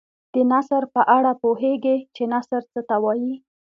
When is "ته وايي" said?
2.89-3.33